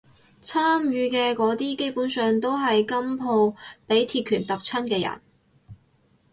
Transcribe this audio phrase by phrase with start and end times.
[0.41, 3.55] 參與嘅嗰啲基本上都係今鋪
[3.87, 5.21] 畀鐵拳揼親嘅人